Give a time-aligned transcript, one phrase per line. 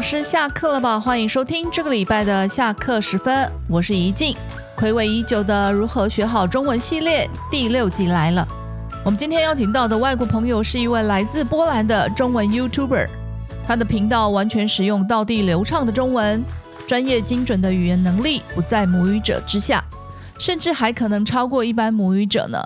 [0.00, 0.98] 老师下课了吧？
[0.98, 4.34] 欢迎收听这个礼拜的下课时分，我是怡静。
[4.74, 8.48] 暌违已久的如何学好中文系列第六集来了。
[9.04, 13.06] 我们今天邀请到的外国朋友是一位来自波兰的中文 YouTuber，
[13.62, 16.42] 他的频道完全使用道地流畅的中文，
[16.86, 19.84] 专业精准的语言能力不在母语者之下，
[20.38, 22.64] 甚至还可能超过一般母语者呢。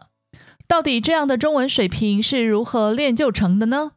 [0.69, 3.91] 到底这样的中文水平是如何练就成的呢？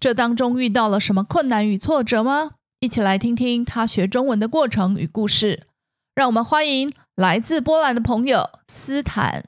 [0.00, 2.52] 这当中遇到了什么困难与挫折吗？
[2.80, 5.64] 一起来听听他学中文的过程与故事。
[6.14, 9.46] 让我们欢迎来自波兰的朋友斯坦。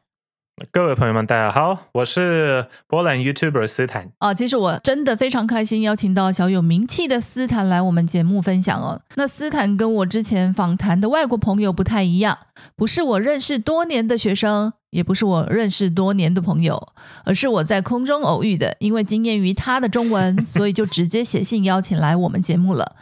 [0.72, 4.10] 各位朋友们，大家好，我是波兰 YouTuber 斯坦。
[4.18, 9.00] 啊，其实我真的非常开心，邀请到小有名气的斯坦来我们节目分享哦。
[9.14, 12.36] 那斯坦跟我之前访谈的外国朋友不太一样，
[12.74, 16.80] 不是我认识多年的学生，也不是我认识多年的朋友，
[17.24, 18.76] 而是我在空中偶遇的。
[18.80, 22.96] 因为惊艳于他的中文，所以就直接写信邀请来我们节目了。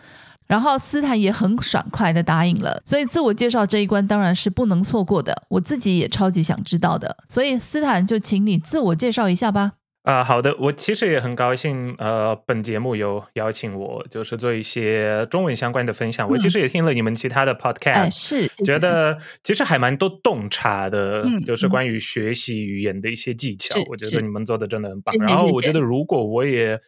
[0.46, 9.72] 然后斯坦也很爽快的答应了，所以自我介绍这一关当然是不能错过的，我自己也超级想知道的，所以斯坦就请你自我介绍一下吧。
[10.08, 16.26] 啊，好的，我其实也很高兴，呃，本节目有邀请我，就是做一些中文相关的分享。
[16.26, 23.78] 我其实也听了你们其他的 podcast，是觉得其实还蛮多洞察的，就是关于学习语言的一些技巧。
[23.90, 25.14] 我觉得你们做的真的很棒。
[25.26, 26.80] 然后我觉得如果我也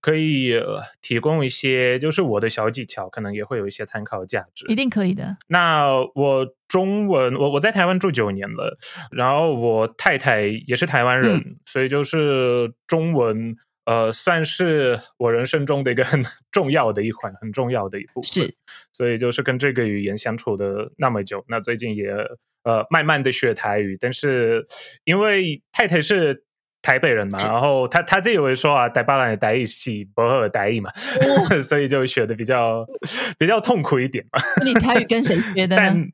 [0.00, 0.54] 可以
[1.02, 4.64] 提供一些，就是我的小技巧，可能也会有一些参考价值。
[4.68, 5.36] 一定可以的。
[5.48, 6.54] 那我。
[6.68, 8.76] 中文，我我在台湾住九年了，
[9.10, 18.44] 然后我太太也是台湾人，所以就是中文，呃，算是我人生中的一个很 重要的一环，很重要的一部分。
[18.44, 18.54] 是，
[18.92, 22.10] 所以就是跟这个语言相处的那么久，那最近也
[22.64, 24.66] 呃慢慢的学台语，但是
[25.04, 26.44] 因为太太是
[26.82, 30.90] 台北人嘛，然后他他自己会说啊，台巴兰的台语是不尔台语嘛，
[31.64, 32.86] 所以就学的比较
[33.38, 34.42] 比较痛苦一点嘛。
[34.64, 36.04] 你台语跟谁学的呢？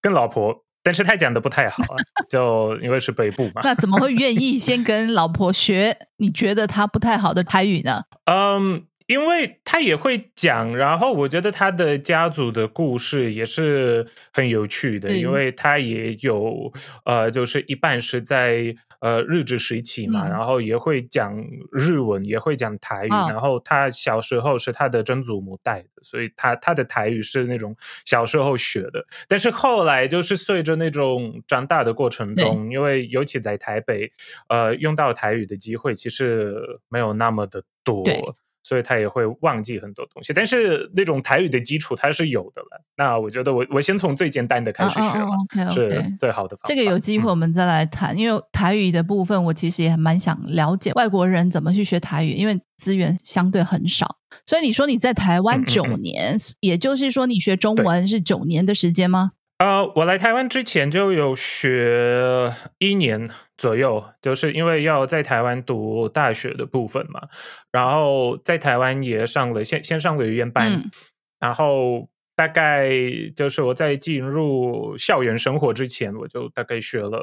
[0.00, 1.96] 跟老婆，但是他讲的不太好啊，
[2.30, 3.60] 就因为是北部嘛。
[3.64, 5.96] 那怎么会愿意先跟老婆学？
[6.18, 8.02] 你觉得他不太好的台语呢？
[8.30, 16.72] 嗯，因为他也会讲，然后我觉得他的家族的故事也是很有趣的，因为他也有
[17.04, 18.74] 呃，就是一半是在。
[18.98, 21.36] 呃，日治时期嘛，然后也会讲
[21.70, 23.10] 日文，也会讲台语。
[23.10, 29.06] 然后他小时候是他的曾祖母带的，所以他他的台语是那种小时候学的。
[29.28, 34.10] 但是后来就是随着那种长大的过程中，因为尤其在台北，
[34.48, 38.02] 呃，用到台语的机会其实没有那么的多。
[38.66, 42.82] 所以他也会忘记很多东西，但是那种台语的基础他是有的了。
[42.96, 46.64] 那我觉得我我先从最简单的开始学，是最好的方法。
[46.66, 54.16] 这个有机会我们再来谈，因为台语的部分我其实也蛮想了解外国人怎么去学台语，因为资源相对很少。
[54.44, 59.30] 所以你说你在台湾九年，也就是说你学中文是九年的时间吗？
[59.58, 67.22] 呃，我来台湾之前就有学一年左右，就是因为要在台湾读大学的部分嘛，
[67.72, 70.90] 然后在台湾也上了先先上了语言班，
[71.40, 72.90] 然后大概
[73.34, 77.22] 就是我在进入校园生活之前，我就大概学了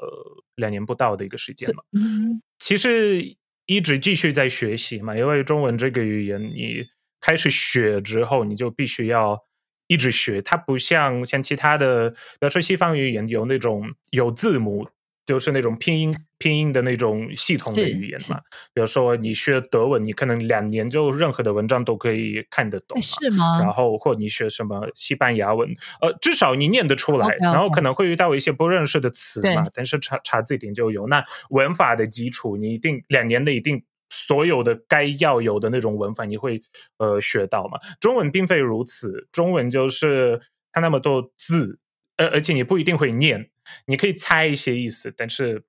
[0.55, 1.83] 两年不到的一个时间嘛。
[1.91, 3.21] 嗯，其实
[3.67, 6.88] 一直继续在学习嘛，因为中文这个语言，你
[7.21, 9.39] 开始学之后，你就必须要。
[9.88, 14.88] 一直学，它不像像其他的，比如说西方语言有那种有字母，
[15.25, 18.39] 就是那种拼音拼音的那种系统的语言嘛。
[18.73, 23.59] 比如说你学德文，你可能两年就任何的文章都可以看得懂，是吗？
[23.61, 25.69] 然后或你学什么西班牙文，
[26.01, 27.27] 呃，至少你念得出来。
[27.41, 31.07] 然后可能会遇到一些不认识的词嘛，但是查查字典就有。
[31.07, 33.83] 那文法的基础，你一定两年的一定。
[34.16, 36.62] 所有的该要有的那种文法，你会
[36.97, 37.79] 呃学到吗？
[38.00, 40.40] 中文并非如此，中文就是
[40.72, 41.79] 它那么多字，
[42.16, 43.50] 而而且你不一定会念，
[43.88, 45.63] 你可以猜一些意思，但是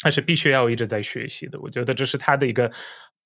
[0.00, 1.60] 它是必须要一直在学习的。
[1.60, 2.72] 我觉得这是它的一个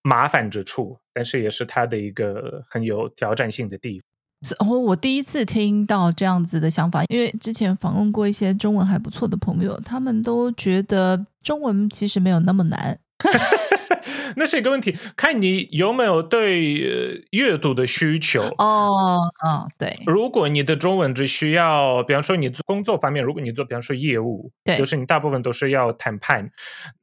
[0.02, 4.06] 麻烦之处，但是也是它的一个很有挑战性的地方。
[4.58, 12.98] 哦，我第一次听到这样子的想法，因为之前访问过一些中文还不错的朋友，他们都觉得中文其实没有那么难。
[14.36, 19.20] 那是一个问题，看你有没有对阅读的需求哦。
[19.46, 19.96] 嗯，对。
[20.06, 26.50] 如果你的中文只需要，比方说你做工作方面，如果你做，比方说业务，对，就是你大部分都是要谈判，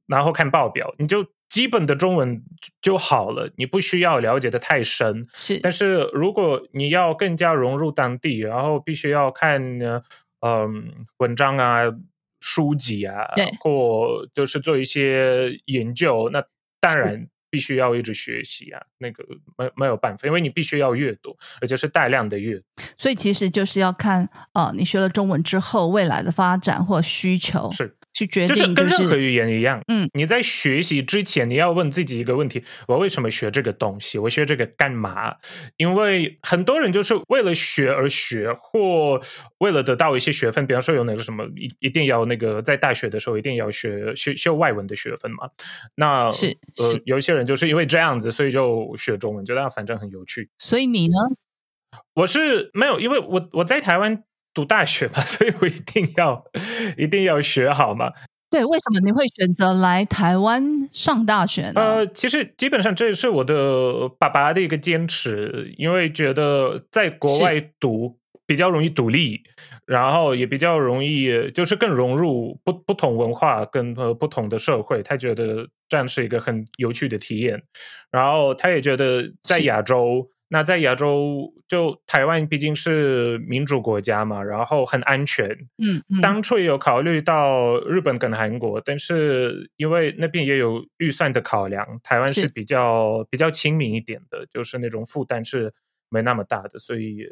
[0.08, 2.42] 然后看报表，你就基本的中文
[2.82, 5.28] 就好了，你不需要了解的太深。
[5.34, 9.80] 是，但是如果你要更加融入当地，然后必须要看
[10.42, 11.84] 嗯文章啊、
[12.40, 13.28] 书籍啊，
[13.60, 16.44] 或就是做一些研究，那。
[16.80, 19.24] 当然，必须要一直学习啊，那个
[19.58, 22.64] 没没有办法，因为你必须要阅读，而且是大量的阅读。
[22.98, 27.96] 所以其实就是要看呃，你学了中文之后未来的发展或需求是。
[28.20, 34.18] 去决定，就是跟任何语言一样，嗯，你在学习之前，你要问自己一个问题：我为什么学这个东西？
[34.18, 35.36] 我学这个干嘛？
[35.78, 39.22] 因为很多人就是为了学而学，或
[39.60, 45.50] 为了得到一些学分，比方说有那个什么，一一定要那个在大学的时候一定要学学修外文的学分嘛。
[45.96, 50.50] 那是呃，有一些人就是因为这样子，所以就学中文，觉得反正很有趣。
[50.58, 51.14] 所以你呢？
[52.16, 54.24] 我是没有，因为我我在台湾。
[54.60, 56.44] 读大学嘛，所以我一定要
[56.98, 58.12] 一定要学好嘛。
[58.50, 61.82] 对，为什么你会选择来台湾上大学呢？
[61.82, 69.44] 呃，其实基本上这也是我的爸爸的一个坚持，因为觉得在国外读比较容易独立，
[69.86, 77.64] 然后也比较容易就是更融入不不同文化跟呃不同的社会，他觉得这样是一个很有趣的体验。
[78.12, 80.30] 然后他也觉得在亚洲。
[80.52, 85.48] 那在亚洲，就台湾毕竟是民主国家嘛，然后很安全。
[85.78, 95.74] 嗯，当初也有考虑到日本跟韩国，但是因为那边也有预算的考量，台湾是比较比较亲民一点的，就是那种负担是
[96.10, 97.26] 没那么大的，所以。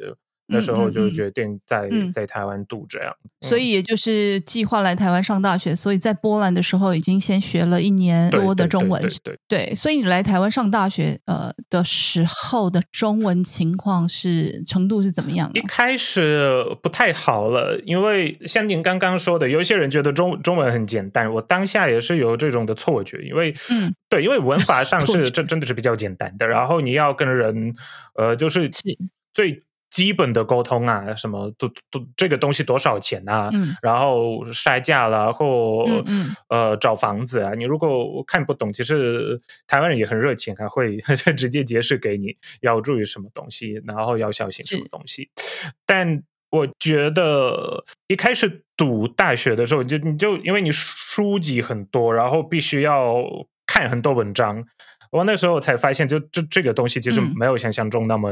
[0.47, 5.75] 那时候就决定在在台湾读这样，所以也就是计划来台湾上大学。
[5.75, 9.01] 所以在波兰的时候，已经先学了一年多的中文。
[9.23, 15.51] 对对，所以你来台湾上大学呃的时候的中文情况是程度是怎么样？
[15.53, 27.73] 一开始不太好了，因为像您刚刚说的，有一些人觉得中中文很简单，我当下也是有这种的错觉，因为嗯，对，因为文法上 是这真的是比较简单的，然后你要跟人
[28.15, 28.69] 呃，就是
[29.33, 29.59] 最。
[29.89, 33.49] 基本的沟通啊，什么都都这个东西多少钱啊？
[33.53, 35.85] 嗯，然后筛价了或
[36.49, 40.97] 呃找房子啊，你如果看不懂，其实台湾人也很热情，还会
[41.35, 45.29] 直接解释给你要注意什么东西，然后要小心什么东西。
[45.85, 53.23] 但我觉得一开始读大学的时候，就你就因为你书籍很多，然后必须要
[53.65, 54.63] 看很多文章，
[55.11, 58.31] 我那时候才发现，就这这个东西其实没有想象中那么。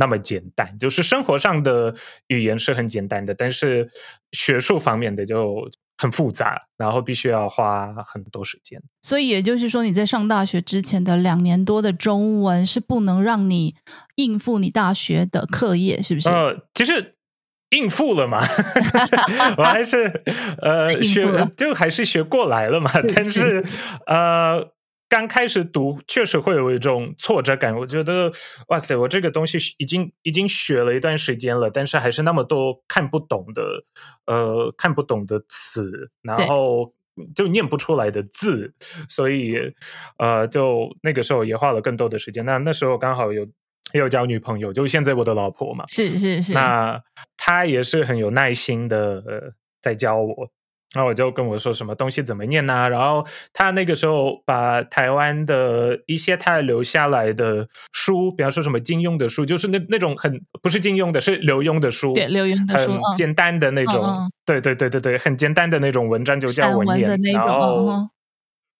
[0.00, 1.94] 那么简单，就是生活上的
[2.28, 3.90] 语言是很简单的，但是
[4.32, 8.82] 学术方面的就很复杂，然后必须要花很多时间。
[9.02, 13.74] 所以也就是说，你在上大学之前的两年多的中文是不能让你
[14.14, 16.30] 应付你大学的课业，是不是？
[16.30, 17.16] 呃，其实
[17.68, 18.40] 应付了嘛，
[19.58, 20.22] 我还是
[20.62, 23.62] 呃学，就还是学过来了嘛， 但是
[24.06, 24.72] 呃。
[25.10, 28.32] 刚开始读确实会有一种挫折感，我觉得
[28.68, 33.84] 哇塞，我这个东西已经已经学了一段时间了，但是还是那么多看不懂的，
[34.26, 36.94] 呃，看不懂的词，然后
[37.34, 38.72] 就念不出来的字，
[39.08, 39.56] 所以
[40.16, 42.44] 呃，就那个时候也花了更多的时间。
[42.44, 43.44] 那那时候刚好有
[43.92, 47.02] 有交女朋友，就是现在我的老婆嘛，是是是，那
[47.36, 50.52] 她也是很有耐心的呃在教我。
[50.92, 52.88] 然后我就跟我说什么东西怎么念呢？
[52.88, 68.08] 然后他那个时候把台湾的一些他留下来的书，比方说什么金庸的书，就是那那种很不是金庸的，是刘墉的书，对刘墉的书，很简单的那种，对对对对对，很简单的那种文章就叫文言，然后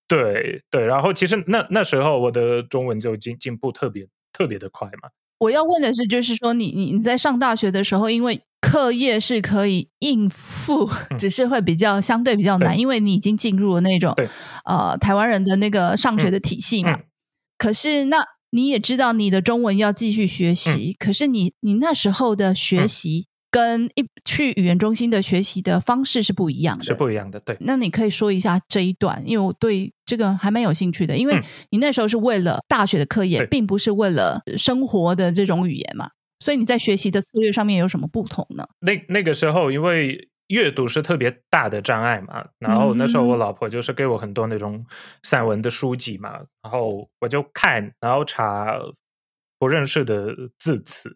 [0.08, 5.10] 对对，然后其实那那时候我的中文就进进步特别特别的快嘛。
[5.40, 14.14] 我要问的是，就是说你你你在上大学的时候，因为课业是可以应付，只是会比较相对比较难，因为你已经进入了那种
[14.64, 17.00] 呃台湾人的那个上学的体系嘛。
[17.56, 18.18] 可是那
[18.50, 23.29] 你也知道，你的中文要继续学习，可是你你那时候的学习。
[23.50, 27.40] 跟一去语言中心的学习的方式是不一样的，是不一样的。
[27.40, 31.16] 对，那你可以说一下这一段，因为我对这个还蛮有兴趣的。
[31.16, 38.64] 因为你那时候是为了大学的课业，并不是为了生活的这种语言嘛，所以你在学习的策略上面有什么不同呢？
[38.78, 44.86] 那那个时候，因为阅读是特别大的障碍嘛，然后那时候我老婆就是给我很多那种
[45.24, 48.78] 散文的书籍嘛，然后我就看，然后查
[49.58, 51.12] 不认识的字词，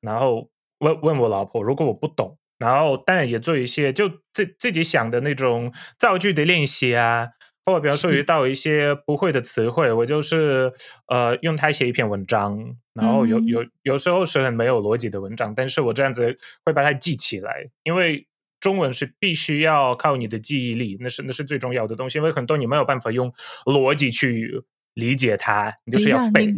[0.00, 0.48] 然后。
[0.84, 7.28] 问问我老婆，如果我不懂，然后当然也做一些就自自己想的那种造句的练习啊，
[7.64, 10.72] 或者比方说遇到一些不会的词汇，我就是
[11.08, 18.26] 呃用它写一篇文章，然后有有有时候是很没有逻辑的文章，但是我这样子会把它记起来，因为
[18.60, 23.32] 中文是必须要靠你的记忆力，那是那是最重要的东西，因为很多你没有办法用
[23.64, 24.62] 逻辑去
[24.94, 26.54] 理解它，你就是要背。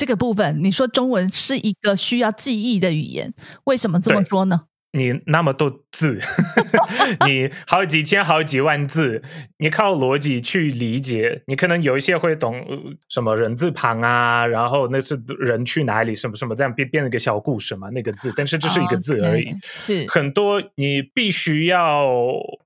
[0.00, 4.62] 这个部分，你说中文是一个需要记忆的语言，为什么这么说呢？
[4.92, 6.18] 你那么多字，
[7.28, 9.22] 你好几千、好几万字，
[9.58, 12.78] 你靠逻辑去理解，你可能有一些会懂呃
[13.10, 19.50] 什么人字旁啊，然后那是人去哪里，什么什么这样变变了一个小故事嘛，那个字，但是这是一个字而已。
[19.62, 22.08] 是很多你必须要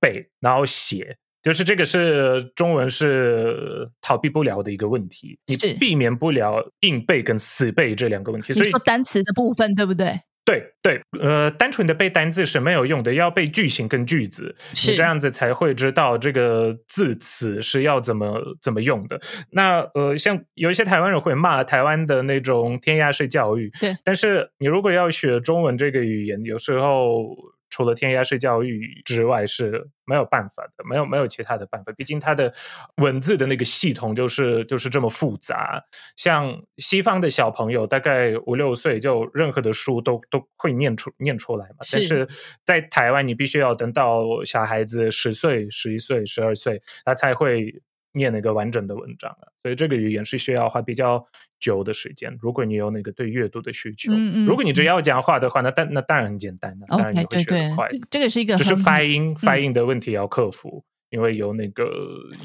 [0.01, 10.21] 背，然后写，就是这个是中文是逃避不了的一个问题，你避免不了硬背跟死背这两个问题，所以说单词的部分对不对？
[10.47, 14.55] 对对，呃，单纯的背单字是没有用的，要背句型跟句子，
[14.87, 19.19] 你这样子才会知道这个字词是要怎么怎么用的。
[19.53, 27.35] 那呃，像有一些台湾人会骂台湾的那种填鸭式教育，对，但是你如果要学中文这个语言，有时候
[27.75, 31.93] 除了填鸭式教育之外是没有办法的，没有没有其他的办法。
[31.97, 32.55] 毕竟它的
[32.99, 35.83] 文字的那个系统就是就是这么复杂。
[36.15, 41.79] 像西方的小朋友，大概五六岁就任何的书都都会念出念出来嘛。
[41.91, 42.29] 但是
[42.65, 47.83] 在台湾，你必须要等到小孩子十岁、十一岁、十二岁，他才会
[48.15, 49.53] 念那个完整的文章了。
[49.63, 51.25] 所以这个语言是需要花比较
[51.61, 52.37] 久的时间。
[52.41, 61.85] 如果你有那个对阅读的需求，嗯嗯如果你只要讲话的话，那当那当然很简单，那当然你会对对学得快。，这这个是一个只是发音发音的问题要克服，因为有那个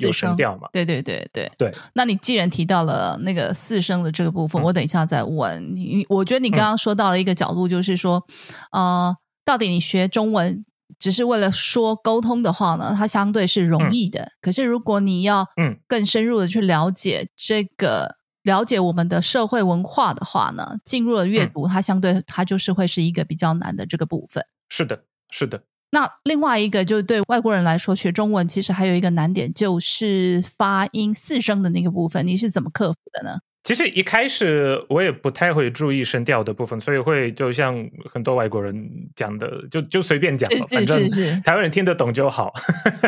[0.01, 0.69] 有声声调嘛。
[0.71, 1.71] 对对对对对。
[1.93, 5.97] 那你既然提到了那个四声的这个部分，嗯我等一下再问你。
[5.97, 8.25] 你我觉得你刚刚说到了一个角度，就是说，
[8.71, 10.63] 呃，到底你学中文
[10.99, 14.33] 只是为了说沟通的话呢，它相对是容易的。
[14.41, 18.19] 可是如果你要嗯更深入的去了解这个。
[18.43, 24.43] 了解我们的社会文化的话呢，进入了阅嗯读，它相对它就是会是一个比较难的这个部分。
[24.69, 25.61] 是的，是的。
[25.91, 33.39] 那另外一个就是对外国人来说，学中文其实还有一个难点，就是发音四声的那个部分，你是怎么克服的呢？
[33.63, 41.07] 其实一开始我也不太会注意声调的部分，所以会就像很多外国人讲的，就就随便讲吧，反正
[41.43, 42.53] 台湾人听得懂就好。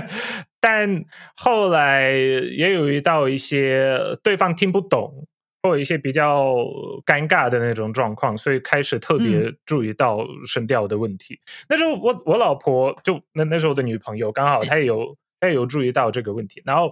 [0.59, 1.03] 但
[1.35, 5.25] 后来也有遇到一些对方听不懂，
[5.63, 6.53] 或一些比较
[7.05, 11.39] 尴尬的那种状况，所以开始特嗯别注意到声调的问题。
[11.69, 16.61] 那时候我我老婆就那那时候的女朋友，刚好她也有她也有注意到这个问题。
[16.65, 16.91] 然后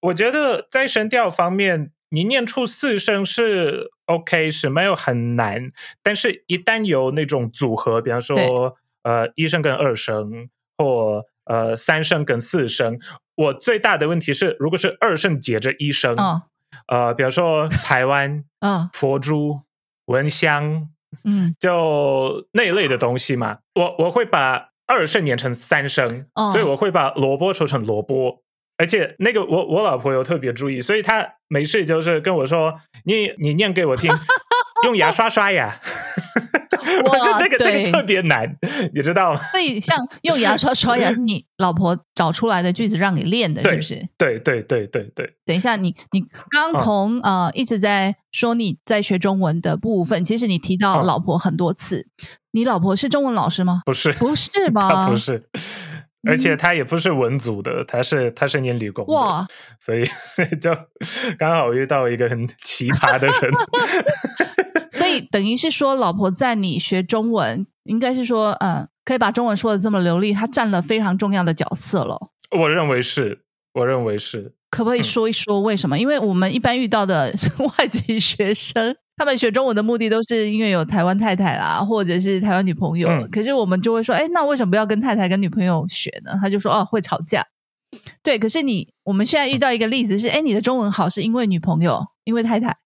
[0.00, 5.72] 我觉得在声调方面，你念出四声是 OK，是没有很难，
[6.02, 10.48] 但是一旦有那种组合，比方说呃一声跟二声，
[10.78, 12.98] 或呃三声跟四声，
[13.34, 16.42] 我最大的问题是，如果是二声接着一声，嗯
[16.86, 19.62] 呃，比方说台湾、 嗯佛珠、
[20.06, 20.88] 蚊香，
[21.24, 28.44] 嗯，就那一类的东西嘛，我我会把二声念成三声，哦所以我会把萝卜说成萝卜。
[28.78, 34.12] 而且那个我我老婆有特别注意，所以她没事就是跟我说：“你你念给我听，
[34.84, 35.74] 用牙刷刷牙。
[37.04, 38.56] ”我觉得那个那对个特别难，
[38.94, 39.40] 你知道吗？
[39.52, 44.08] 所以像用牙刷刷牙，你老婆找出来的句子让你练的，是不是？
[44.16, 52.06] 对对对对对，等一下，你你刚哦从、呃一直在说你在学中文的部分，其实你提到哦老婆很多次，
[52.52, 53.82] 你老婆是中文老师吗？
[53.84, 55.08] 不是不是他吗？
[55.10, 55.44] 不是，
[56.26, 59.46] 而且他也不是文组的，他是他是念理工的，哇，
[59.78, 60.04] 所以
[60.60, 60.76] 就
[61.38, 63.52] 刚好遇到一个很奇葩的人。
[64.90, 72.18] 所以等于是说，老婆在你学中文，应该是说，嗯，可以把中文说的这么流利，她占了非常重要的角色了。
[72.50, 73.42] 我认为是，
[73.74, 75.98] 我认为是，可不可以嗯说一说为什么？
[75.98, 77.34] 因为我们一般遇到的
[77.78, 83.08] 外籍学生，他们学中文的目的都是因为有台湾太太啦，或者是台湾女朋友。
[83.08, 86.38] 嗯可是我们就会说，哎，那为什么不要跟太太跟女朋友学呢？
[86.40, 87.44] 他就说，哦，会吵架。
[88.22, 92.76] 对，可是你我们现在遇到一个例子是，哎，你的中文好是因为女朋友，因为太太，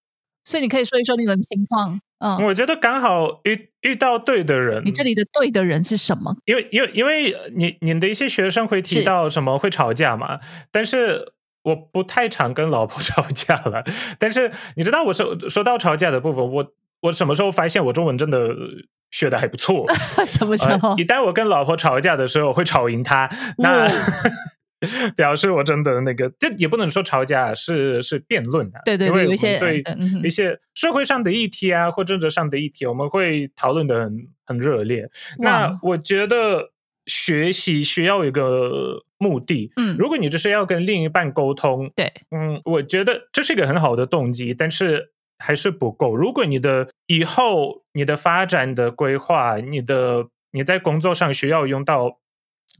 [0.45, 2.01] 所以你可以说一说你的情况。
[2.19, 4.83] 嗯，我觉得刚好遇遇到对的人。
[4.85, 6.37] 你这里的对的人是什么？
[6.45, 10.39] 因为因为因为你你的一些学生会提到什么会吵架嘛，
[10.71, 13.85] 但是我不太常跟老婆 吵架了。
[14.19, 18.55] 但是你知道，我说说到吵架的部分，我我什么时候发现我中文真的
[19.11, 19.87] 学的还不错？
[20.26, 20.95] 什么时候呃？
[20.97, 23.90] 一旦我跟老婆吵架的时候，会吵赢她，那、哦
[25.14, 28.81] 表示我真的那个，这也不能说吵架，是是辩论啊。
[28.87, 35.11] 对对对，因为有一些对嗯一些社会上的议题啊，或政治上的议题，我们会讨论的很很热烈。
[35.38, 36.71] 那我觉得
[37.05, 39.71] 学习需要有一个目的。
[39.77, 46.17] 嗯，如果你只是要跟另一半沟通，对，嗯，我觉得这是一个很好的动机，但是还是不够。
[46.17, 52.19] 如果你的以后你的发展的规划，你的你在工作上需要用到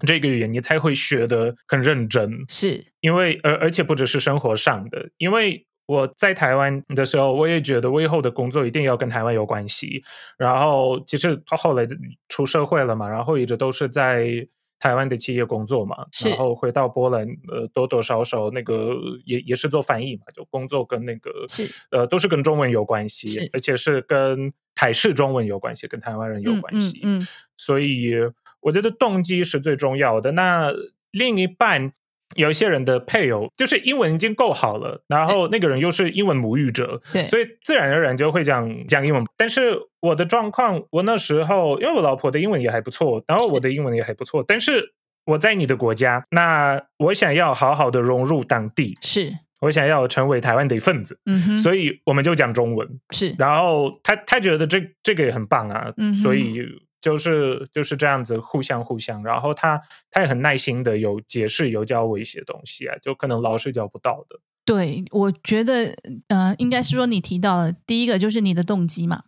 [0.07, 2.43] 这个语言，你才会学得很认真。
[2.49, 10.03] 是因为而而且不只是生活上的，因为我在台湾的时候，我也觉得我以后的工作一定要跟台湾有关系。
[10.39, 11.87] 然后其实他后来
[12.29, 14.49] 出社会了嘛，然后一直都是在。
[14.81, 27.25] 台湾的企业工作嘛，然后回到波兰，呃，多多少少那个也也是做翻译嘛，就工作跟那个是呃都是跟中文有关系，而且是跟台式中文有关系，跟台湾人有关系，嗯，
[27.57, 28.15] 所以
[28.61, 30.33] 我觉得动机是最重要的。
[30.33, 30.73] 那
[31.13, 31.93] 另一半。
[32.37, 39.25] 有一些人的配偶就是英文已经够好了，然后那个人又是英文母语者，对，所以自然而然就会讲讲英文。
[39.37, 44.95] 但是我的状况，我那时候因为我老婆的英文也还不错，然后我的英文也还不错，但是
[45.27, 53.35] 我在你的国家，那我想要好好的融入当地，是我想要成为台湾的一份子，嗯哼，所以我们就讲中文，是。
[53.39, 56.65] 然后他他觉得这这个也很棒啊，嗯所以。
[57.01, 59.81] 就是就是这样子互相互相，然后他
[60.11, 64.39] 他也很耐心的有解释有教我一些东西啊，就可能老师教不到的。
[64.65, 65.97] 对，我觉得
[66.29, 69.23] 呃，应该是说你提到的第一个就是你的动机嘛，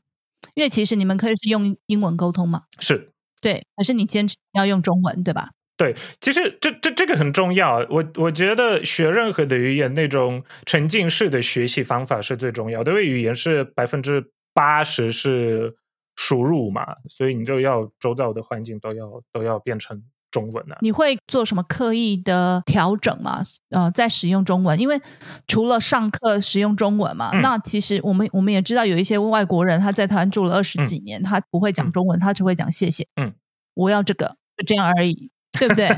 [0.54, 3.10] 因为其实你们可以是用英文沟通嘛，是
[3.40, 5.50] 对，可是你坚持要用中文，对吧？
[5.78, 7.78] 对，其实这这这个很重要。
[7.88, 15.76] 我我觉得学任何的语言，那种沉浸式的学习方法是最重要的，因为语言是百分之八十是。
[16.16, 20.78] 输入嘛，所以你就要周遭的环境都要都要变成中文啊。
[20.80, 23.42] 你会做什么刻意的调整吗？
[23.70, 25.00] 呃，在使用中文，因为
[25.46, 33.06] 除了上课使用中文嘛，那其实我们我们也知道有一些外国人他在台湾住了二十几年，他不会讲中文，他只会讲谢谢。
[33.16, 33.34] 嗯，
[33.74, 35.88] 我要这个，就这样而已，对不对？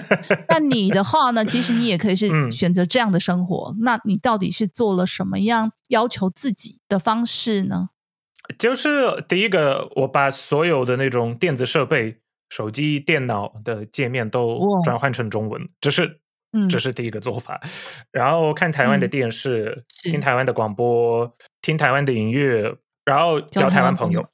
[0.49, 1.44] 那你的话呢？
[1.44, 3.75] 其实你也可以是选择这样的生活。
[3.80, 7.90] 那你到底是做了什么样要求自己的方式呢？
[8.58, 12.18] 就是第一个，我把所有的那种电子设备、
[12.50, 16.20] 手机、电脑的界面都转换成中文，这是
[16.68, 17.60] 这是第一个做法。
[18.12, 24.28] 然后看台湾的电视，听台湾的广播，听台湾的音乐，然后交台湾朋友。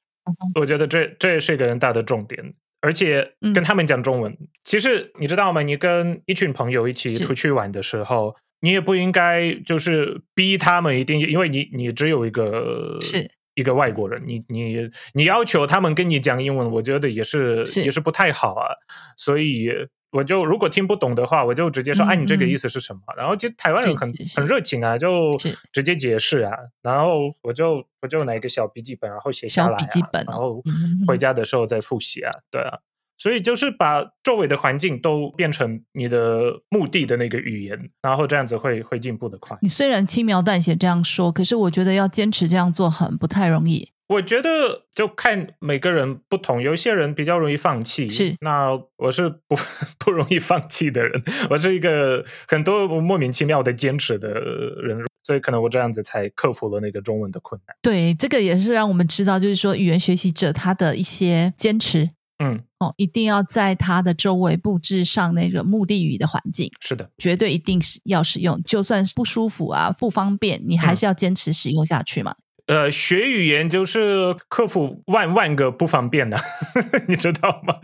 [0.55, 4.37] 我觉得这这也是一个很大的重点，而且跟他们讲中文。
[4.65, 5.63] 其实你知道吗？
[5.63, 13.31] 你跟一群朋友一起出去玩的时候，你也不应该就是逼他们一定，因为你你只有一个是。
[13.61, 18.73] 一个外国人，你你你要求他们跟你讲英文，我觉得也是也是不太好啊。
[19.17, 19.69] 所以
[20.13, 25.31] 我就如果听不懂的话，我就直接说：“哎，你这个意思是什么？”然后其实台湾人很很热情啊，就
[25.73, 26.53] 直接解释啊。
[26.83, 29.79] 然后我就我就拿一个小笔记本，然后写下来，
[30.27, 30.63] 然后
[31.07, 32.33] 回家的时候再复习啊。
[32.51, 32.79] 对啊。
[33.21, 39.59] 所以就是把周围的环境都变成你的目的的那个语言，然后这样子会会进步的快。
[39.61, 43.91] 你虽然轻描淡写这样说，可是我觉得要坚持这样做很不太容易。
[44.09, 48.09] 我觉得就看每个人不同，有一些人比较容易放弃。
[48.09, 49.55] 是，那我是不
[50.03, 57.77] 不容易放弃的人，我是一个很多莫名其妙的坚持的人，所以可能我这样子才克服了那个中文的困难。
[57.83, 62.11] 对，这个也是让我们知道，就是说语言学习者他的一些坚持。
[62.43, 66.73] 嗯哦，一定要在它的周围布置上那个目的语的环境。
[66.81, 72.35] 是的，绝对一定是要使用，就算是不舒服啊、不方便，你还是要坚持使用下去嘛。
[72.67, 76.39] 呃，学语言就是克服万万个不方便的，
[77.09, 77.75] 你知道吗？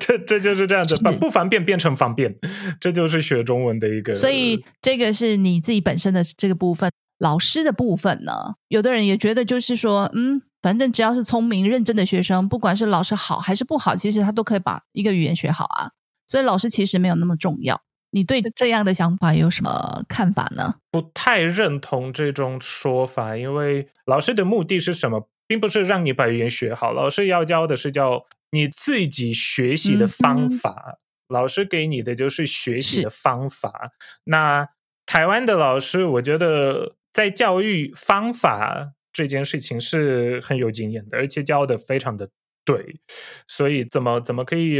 [0.00, 2.34] 这这就是这样子，把不方便变成方便，
[2.80, 4.14] 这就是学中文的一个。
[4.14, 8.54] 所以这个是你自己本身的这个部分，老师的部分呢？
[8.68, 10.40] 有的人也觉得就是说，嗯。
[10.60, 15.92] 反正只要是聪明认真的学生，不管是老师好还是不好，其实他都可以把一个语言学好啊。
[16.26, 17.80] 所以老师其实没有那么重要。
[18.10, 20.76] 你对这样的想法有什么看法呢？
[20.90, 26.92] 不太认同这种说法，因为老师的目的是什么，并不是让你把语言学好。
[26.92, 30.98] 老师要教的是叫你自己学习的方法。
[31.28, 33.92] 老师给你的就是学习的方法。
[34.24, 34.68] 那
[35.06, 38.94] 台湾的老师，我觉得在教育方法。
[39.18, 42.30] 这件事情是很有经验的，而且教的非常的
[42.64, 43.00] 对，
[43.48, 44.78] 所以怎么怎么可以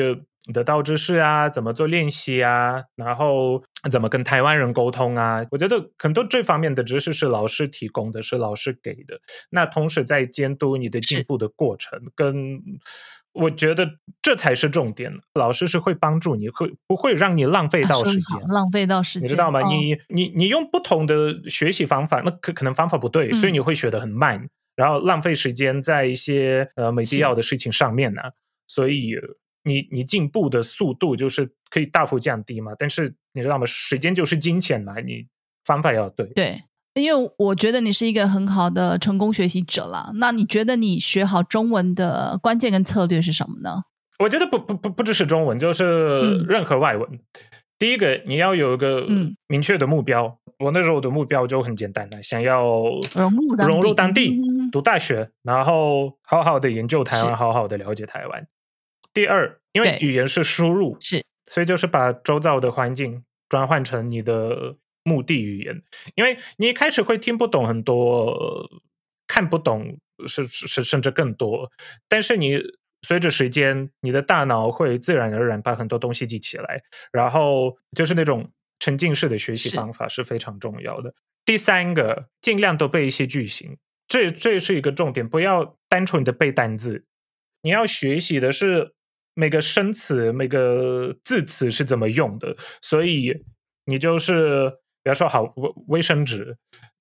[0.55, 1.49] 得到知识啊？
[1.49, 2.85] 怎么做练习啊？
[2.95, 5.45] 然后怎么跟台湾人沟通啊？
[5.51, 9.21] 我觉得很多这方面的知识是老师提供的，是老师给的。
[9.51, 12.63] 那同时在监督你的进步的过程跟。
[13.33, 15.13] 我觉得这才是重点。
[15.35, 18.41] 老师是会帮助你，会不会让你浪费到时间？
[18.49, 19.61] 浪费到时间，你知道吗？
[19.63, 28.23] 你你你用不同的学习方法，那可可能方法不对，所以你会学得很慢，然后浪费时间在一些呃没必要的事情上面呢。
[28.67, 29.13] 所以
[29.65, 32.73] 你你进步的速度就是可以大幅降低嘛。
[32.79, 33.65] 但是你知道吗？
[33.67, 35.27] 时间就是金钱嘛，你
[35.65, 36.27] 方法要对。
[36.35, 36.63] 对。
[37.01, 40.11] 因为我觉得你是一个很好的成功学习者啦。
[40.15, 43.83] 那你觉得你学好中文的关键跟策略是什么呢？
[44.19, 47.21] 我觉得不不不不只是中文，就是任何外文。
[47.79, 50.39] 第一个，你要有一个嗯明确的目标。
[50.59, 52.65] 我那时候的目标就很简单了，想要
[53.15, 58.45] 融入当地融入当地嗯读大学，然后好好的研究台湾，好好的了解台湾。
[59.15, 64.75] 第二，因为语言是输入，是所以就是把周遭的环境转换成你的
[65.09, 65.83] 目的语言，
[66.15, 68.71] 因为你一开始会听不懂很多，呃
[69.27, 71.71] 看不懂是是是甚至更多，
[72.09, 72.61] 但是你
[73.03, 81.15] 随着时间，你的大脑会自然而然把很多东西记起来，然后就是那种沉浸式的学习方法是非常重要的。
[81.45, 87.05] 第三个，尽量多背一些句型，这这是一个重点，不要单纯的背单字，
[87.63, 88.95] 你要学习的是
[89.35, 92.57] 每个生词、每个字词是怎么用的。
[92.83, 93.45] 所以
[93.85, 96.57] 你就是，比方说，好卫卫生纸，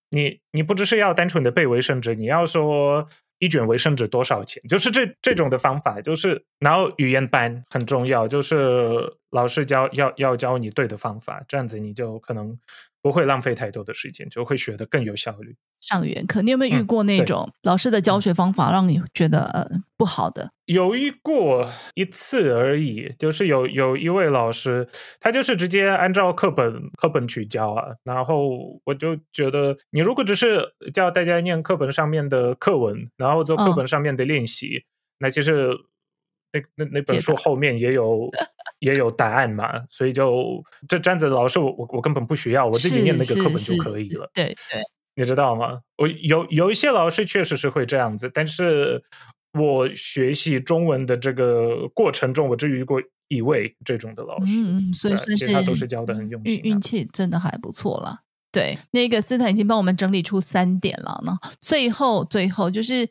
[0.10, 3.06] 你你不只是要单纯的背卫生纸，你要说
[3.40, 12.58] 一卷卫生纸多少钱，就是这这种的方法，就是然后语言班很重要，就是老师教要要教你对的方法，这样子你就可能
[13.02, 15.56] 不会浪费太多的时间，就会学得更有效率。
[15.80, 20.52] 上语言课，你有没有遇嗯过那对种老师的教学方法让你觉得呃不好的？
[20.66, 24.88] 有遇过一次而已，就是有有一位老师，
[25.20, 34.84] 他就是直接按照课本课本去教啊，然后我就觉得，你如果只是教大家念课本上面的课文，然后做课嗯本上面的练习，
[35.20, 35.70] 那其实
[36.54, 38.30] 那那那本书后面也有
[38.80, 44.30] 也有答案嘛，所以就这这样子老师我我我根本不需要，我自己念那个课本就可以了。
[44.34, 44.82] 对对，
[45.16, 45.80] 你知道吗？
[45.98, 49.04] 我有有一些老师确实是会这样子，但是
[49.54, 58.22] 我学习中文的这个过程中，我只遇过一位这种的老师，所以其他都是教的很用心啊运运气真的还不错啦。
[58.52, 61.38] 对，那个斯坦已经帮我们整理出三点了呢。
[61.60, 63.08] 最后，最后就是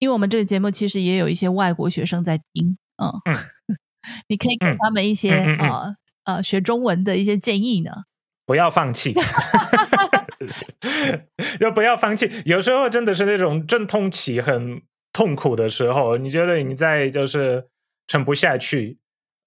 [0.00, 3.12] 因为我们这个节目其实也有一些外国学生在听，嗯，
[4.28, 7.90] 你可以给嗯他们一些、啊嗯嗯呃呃学中文的一些建议呢。
[8.50, 9.14] 不要放弃，
[11.60, 12.28] 要不要放弃？
[12.44, 14.82] 有时候真的是那种阵痛期很
[15.12, 17.68] 痛苦的时候，你觉得你在就是
[18.08, 18.98] 撑不下去，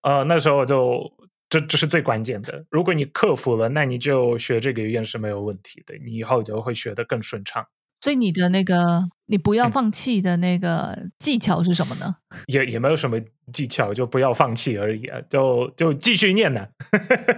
[0.03, 1.11] 呃，那时候就
[1.49, 2.65] 这这是最关键的。
[2.69, 7.67] 如果你克服了，那你就学这个语言是没有问题的，你以后就会学得更顺畅。
[8.03, 12.17] 所以你的那个你不要嗯放弃的那个技巧是什么呢？
[12.47, 13.17] 也也没有什么
[13.53, 16.67] 技巧，就不要放弃而已啊，就就继续念呢、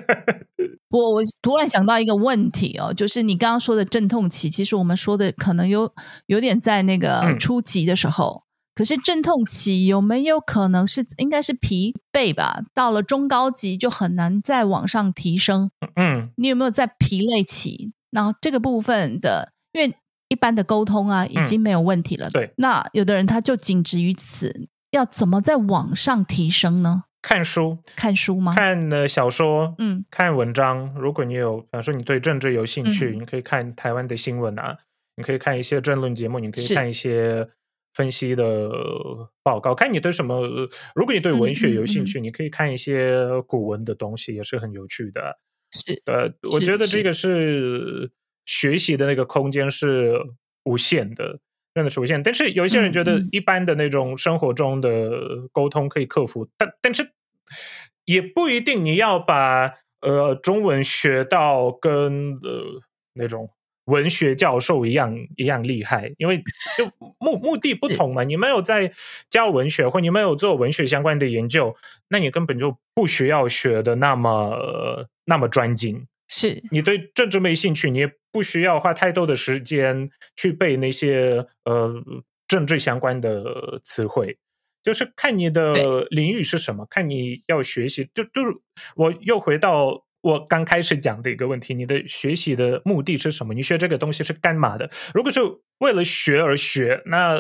[0.90, 5.94] 我我突然想到一个问题哦，就是你刚刚说的阵痛期，其实我们说的可能有
[6.26, 8.42] 有点在那个嗯初级的时候，
[8.74, 12.64] 可是阵痛期有没有可能是应该是疲惫吧？
[12.74, 15.70] 到了中高级就很难再往上提升。
[15.96, 17.92] 嗯，你有没有在疲累期？
[18.10, 19.94] 然后这个部分的，因为
[20.28, 27.04] 一般的沟通啊已经没有问题了，嗯对那有的人他就仅止于此，要怎么在网上提升呢？
[27.22, 28.54] 看书，看书吗？
[28.54, 30.94] 看呃小说，嗯，看文章。
[30.96, 34.78] 如果你有，比方说你对政治有兴趣，嗯你可以看台湾的新闻啊，
[35.16, 37.50] 你可以看一些政论节目，你可以看一些
[37.96, 38.70] 分析的
[39.42, 39.74] 报告。
[39.74, 45.40] 看你对什么，呃如果你对文学有兴嗯趣，你可以看一些古文的东西，也是很有趣的。
[45.72, 48.12] 是呃，我觉得这个是
[48.46, 50.22] 学习的那个空间是
[50.64, 51.40] 无限的，
[51.74, 52.24] 真的是无限。
[52.24, 57.12] 但是有一些人觉得一般的那种生活中的沟通可以克服，但但是
[58.06, 62.82] 也不一定你要把呃中文学到跟呃
[63.14, 63.50] 那种。
[63.86, 66.44] 文学教授一样一样厉害，因为
[66.76, 66.86] 就
[67.22, 68.24] 目目的不同嘛。
[68.24, 68.92] 你没有在
[69.30, 71.76] 教文学，或你没有做文学相关的研究，
[72.08, 76.08] 那你根本就不需要学的那么、呃那么专精。
[76.28, 82.04] 是，你对政治没兴趣，你也不需要花太多的时间去背那些呃
[82.48, 84.38] 政治相关的词汇，
[84.82, 88.10] 就是看你的领域是什么，看你要学习。
[88.14, 88.56] 就就是
[88.96, 93.54] 我又回到我刚开始讲的一个问题：你的学习的目的是什么？
[93.54, 94.90] 你学这个东西是干嘛的？
[95.14, 95.42] 如果是
[95.78, 97.40] 为了学而学，那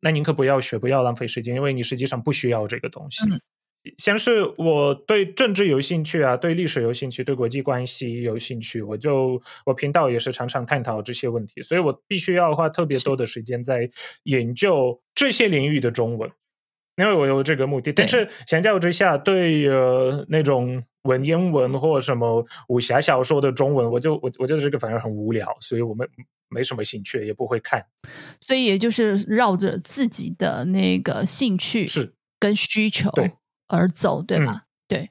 [0.00, 3.24] 那宁可不要学，不要浪费时间，因为你实际上不需要这个东西。
[3.30, 3.40] 嗯
[3.98, 13.90] 像是我对政治有兴趣啊，对历史有兴趣，对国际关系有兴趣，我就我频道也是常常探讨这些问题，所以我必须要花特别多的时间在
[14.24, 16.30] 研究这些领域的中文，
[16.96, 17.92] 因为我有这个目的。
[17.92, 26.08] 但是相较之下，对呃那种文言文或什么武侠小说的中文，我就我我觉得这个反而很无聊，所以我们
[26.48, 27.84] 没什么兴趣，也不会看。
[28.40, 33.32] 所以也就是绕着自己的那个兴趣是跟需求对
[33.66, 34.64] 而走，对吧？
[34.88, 35.10] 对，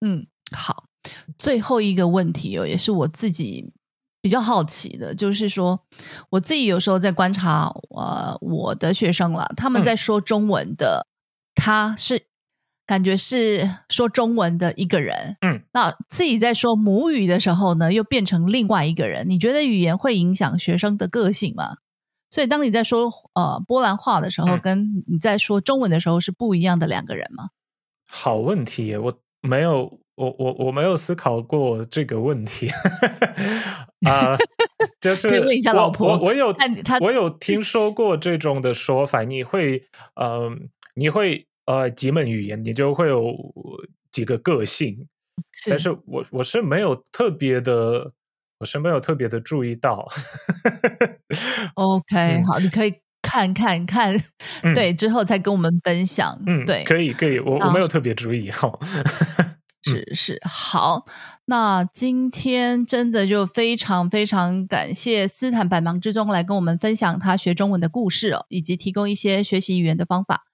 [0.00, 0.26] 嗯，
[0.56, 0.84] 好。
[1.38, 3.72] 最后一个问题哦，也是我自己
[4.22, 5.84] 比较好奇的，就是说，
[6.30, 11.06] 我自己有时候在观察呃我的学生了，他们嗯在说中文的，
[11.54, 12.26] 他是
[12.86, 19.28] 感觉是说中文的一个人，嗯，那自己在说母语的时候呢，又变成另外一个人。
[19.28, 21.76] 你觉得语言会影响学生的个性吗？
[22.34, 27.50] 所以当你在说呃波兰话的时候，嗯跟你在说中文的时候是不一样的两个人吗？
[28.10, 32.68] 好问题耶，我没有，我我我没有思考过这个问题。
[34.10, 34.36] 啊、
[35.00, 39.84] 就是可以问一下我老婆我我有他我有听说过这种的说法，你会
[40.16, 40.50] 呃，
[40.96, 43.32] 你会呃几门语言，你就会有
[44.10, 45.06] 几个个性，
[45.52, 48.10] 是但是我我是没有特别的，
[48.64, 50.08] 我是没有特别的注意到。
[51.76, 54.16] OK，、嗯好，你可以看看看，
[54.64, 56.40] 嗯对，之后再跟我们分享。
[56.46, 58.72] 嗯，对，可以可以，我啊我没有特别注意哈。
[59.82, 61.04] 是是好，
[61.44, 70.44] 那今天真的就非常非常感谢斯坦百忙之中来跟我们分享他学中文的故事哦，以及提供一些学习语言的方法，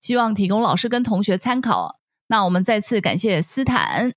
[0.00, 1.94] 希望提供老师跟同学参考哦。
[2.26, 4.12] 那我们再次感谢斯坦，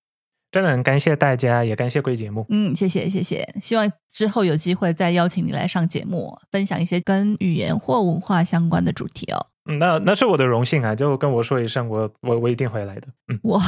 [0.54, 2.46] 真的很感谢大家，也感谢贵节目。
[2.50, 9.48] 嗯，谢谢谢谢，希望之后有机会再邀请你来上节目哦，分享一些跟语言或文化相关的主题哦。
[9.68, 13.08] 嗯，那那是我的荣幸啊，就跟我说一声，我我我一定会来的。
[13.30, 13.60] 嗯，哇，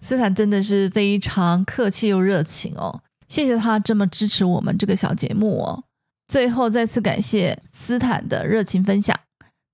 [0.00, 5.84] 斯坦真的是非常客气又热情哦，谢谢他这么支持我们这个小节目哦。
[6.26, 9.16] 最后再次感谢斯坦的热情分享。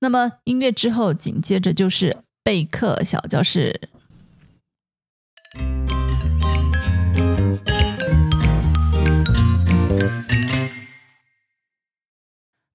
[0.01, 3.81] 那么音乐之后紧接着就是备课小教室。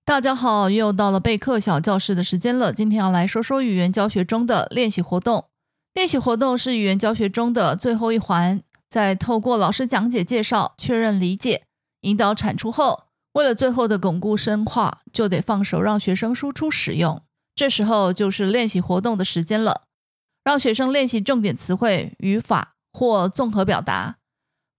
[0.07, 2.71] 大家好，又到了备课小教室的时间了。
[2.71, 5.45] 今天要来说说语言教学中的练习活动。
[5.95, 11.63] 练习活动是语言教学中的最后一环，在透过老师讲解、介绍、确认理解、
[12.01, 17.23] 引导产出后，为了最后的巩固深化，就得放手让学生输出使用。
[17.55, 19.81] 这时候就是练习活动的时间了，
[20.43, 24.17] 让学生练习重点词汇、语法或综合表达，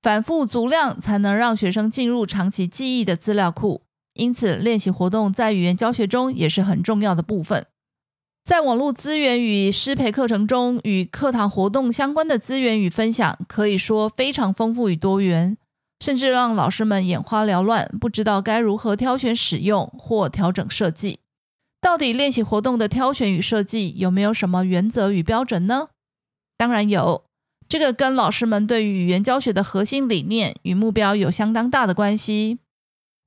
[0.01, 3.86] 反复足量才能让学生进入长期记忆的资料库。
[4.17, 7.67] 因此，练习活动在语言教学中也是很重要的部分。
[8.45, 15.57] 在网络资源与师培课程中，与课堂活动相关的资源与分享，可以说非常丰富与多元，
[16.01, 21.19] 甚至让老师们眼花缭乱，不知道该如何挑选使用或调整设计。
[21.81, 25.89] 到底练习活动的挑选与设计有没有什么原则与标准呢？
[26.57, 27.25] 当然有，
[27.69, 32.59] 这个跟老师们对于语言教学的核心理念与目标有相当大的关系。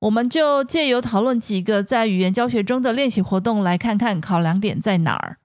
[0.00, 5.36] 我们就借由讨论几个在语言教学中的练习活动，来看看考量点在哪儿。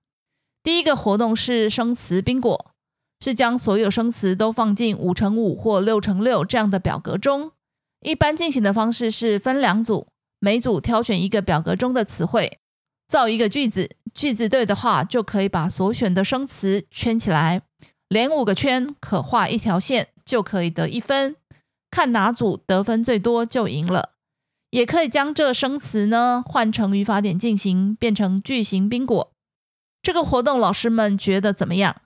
[0.64, 2.72] 第一个活动是生词宾果，
[3.20, 7.52] 是将所有生词都放进五乘五或六乘六这样的表格中。
[8.00, 10.08] 一般进行的方式是分两组，
[10.40, 12.60] 每组挑选一个表格中的词汇，
[13.06, 13.90] 造一个句子。
[14.14, 17.64] 句子对的话，就可以把所选的生词圈起来，
[18.08, 21.36] 连五个圈可画一条线，就可以得一分。
[21.92, 24.15] 看哪组得分最多就赢了。
[24.76, 29.32] 也可以将这生词呢换成语法点进行，变成句型宾果。
[30.02, 32.02] 这个活动老师们觉得怎么样？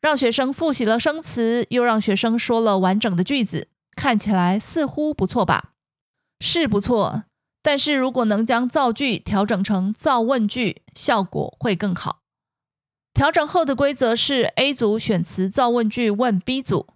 [0.00, 5.70] 让学生复习了生词，又让学生说了完整的句子，看起来似乎不错吧？
[6.40, 7.22] 是不错，
[7.62, 12.18] 但是如果能将造句调整成造问句，效果会更好。
[13.14, 16.88] 调整后的规则是：A 组选词造问句问 B 组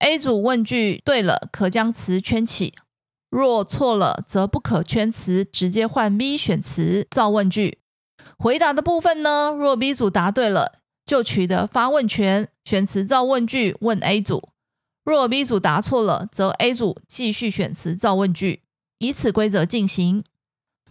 [0.00, 2.74] ，A 组问句对了，可将词圈起。
[3.36, 7.78] 若错了，则不可圈词，直接换 B 选词造问句。
[8.38, 14.50] 回答的部分呢，若 B 组答对了，就取得发问权，选词造问句问 A 组；
[15.04, 18.62] 若 B 组答错了，则 A 组继续选词造问句，
[18.98, 20.22] 以此规则进行。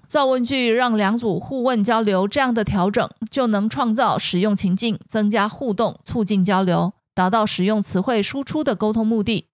[0.06, 9.48] 造问句让两组互问交流，这样的调整就能创造使用情境，增加互动，促进交流，达到使用词汇输出的沟通目的。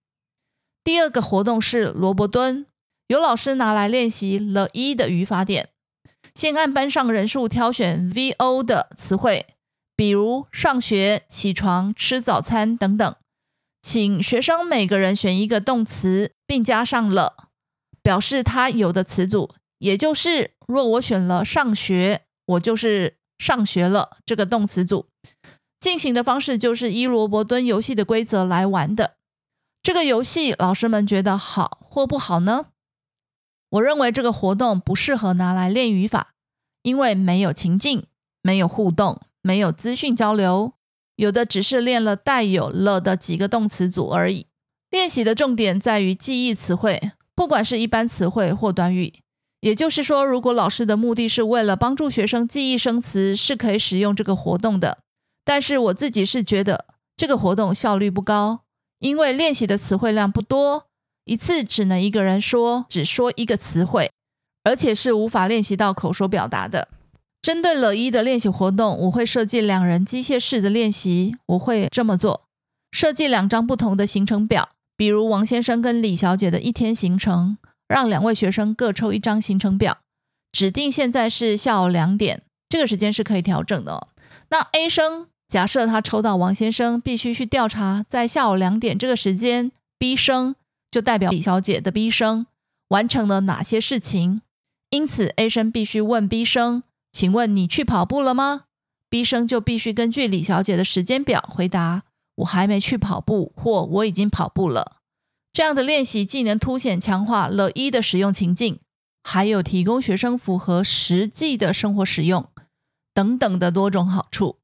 [0.83, 2.65] 第二个活动是萝卜蹲。
[3.09, 5.69] 有老师拿来练习了一的语法点，
[6.35, 9.47] 先按班上人数挑选 VO 的词汇，
[9.95, 13.15] 比如上学、起床、吃早餐等等。
[13.81, 17.47] 请学生每个人选一个动词，并加上了，
[18.03, 19.55] 表示他有的词组。
[19.79, 25.07] 也就是，若我选了上学，我就是上学了这个动词组。
[25.79, 29.15] 进行的方式就是依罗伯蹲游戏的规则来玩的。
[29.81, 32.67] 这个游戏老师们觉得好或不好呢？
[33.69, 36.33] 我认为这个活动不适合拿来练语法，
[36.81, 38.05] 因为没有情境、
[38.41, 40.73] 没有互动、没有资讯交流，
[41.15, 44.47] 有的只是练了带有了的几个动词组而已。
[44.89, 49.21] 练习的重点在于记忆词汇，不管是一般词汇或短语。
[49.61, 54.99] 也就是说，如果老师的目的是为了帮助学生记忆生词，是可以使用这个活动的。
[55.45, 56.85] 但是我自己是觉得
[57.17, 58.61] 这个活动效率不高，
[58.99, 60.85] 因为练习的词汇量不多，
[61.29, 64.11] 一次只能一个人说，只说一个词汇，
[64.63, 66.87] 而且是无法练习到口说表达的。
[67.39, 71.35] 针对了一的练习活动，我会设计两人机械式的练习。
[71.45, 72.41] 我会这么做：
[72.91, 79.99] 设计两张不同的行程表，比如王先生跟李小姐的一天行程，让两位学生各抽一张行程表，
[80.51, 84.07] 指定现在是下午两点，这个时间是可以调整的哦。
[84.49, 90.55] 那 A 生假设他抽到王先生，必须去调查在下午两点这个时间，B 生
[90.91, 92.47] 就代表李小姐的 B 生
[92.89, 94.41] 完成了哪些事情，
[94.89, 96.83] 因此 A 生必须问 B 生。
[97.11, 98.65] 请问你去跑步了吗
[99.09, 102.03] ？B 生就必须根据李小姐的时间表回答
[102.37, 104.97] ：“我还没去跑步，或我已经跑步了。”
[105.51, 108.79] 这样的练习既能凸显强化了一的使用情境，
[109.23, 112.47] 还有提供学生符合实际的生活使用
[113.13, 114.57] 等等的多种好处。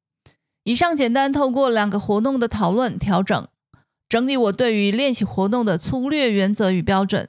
[0.64, 3.48] 以上简单透过两个活动的讨论调整，
[4.08, 7.28] 整理我对于练习活动的粗略原则与标准。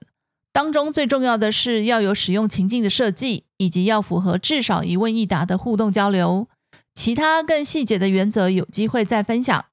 [0.53, 6.49] 当中最重要的是要有使用情境的设计，以及要符合至少一问一答的互动交流。
[6.95, 9.67] 其他更细节的原则有机会再分享。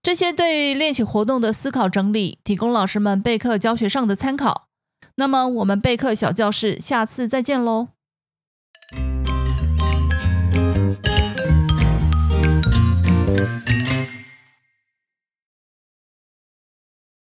[0.00, 4.68] 这些对于练习活动的思考整理，提供老师们备课教学上的参考。
[5.16, 7.88] 那么我们备课小教室下次再见喽。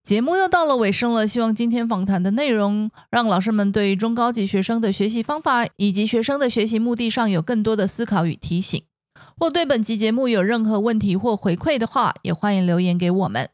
[0.03, 8.83] 节目又到了尾声了，希望今天访谈的内容让老师们对于中高级学生的学习方法以及学生的学习目的上有更多的思考与提醒。
[9.39, 13.49] 若对本集节目有任何问题或回馈的话，也欢迎留言给我们。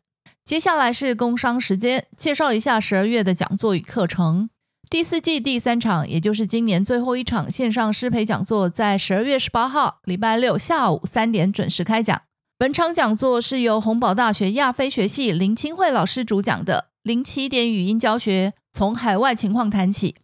[0.45, 4.49] 接下来是工商时间，介绍一下十二月的讲座与课程。
[4.89, 12.21] 第四季第三场，也就是今年最后一场线上师培讲座，在十二月十八号礼拜六下午三点准时开讲。
[12.59, 20.15] 本场讲座是由洪堡大学亚非学系林清慧老师主讲的零起点语音教学，从海外情况谈起。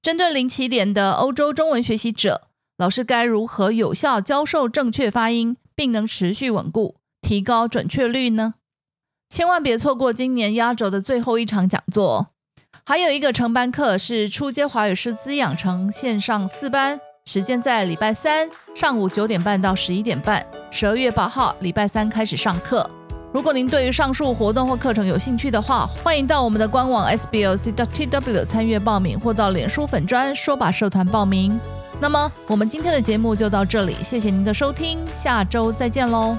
[0.00, 8.54] 针对零起点的欧洲中文学习者，老师该如何有效教授正确发音，并能持续稳固、提高准确率呢？
[9.28, 12.28] 千万别错过今年压轴的最后一场讲座。
[12.86, 16.98] 还有一个成班课是初阶华语师资养成线上四班。
[17.26, 20.44] 时间在礼拜三上午九点半到十一点半，
[20.74, 22.88] 十二月八号礼拜三开始上课。
[23.30, 31.60] 如果您对于上述活动或课程有兴趣的话，欢迎到我们的官网 sblc.tw 参与报名，或到脸书粉专说吧社团报名。
[32.00, 36.38] 那么，我们今天的节目就到这里，谢谢您的收听，下周再见喽。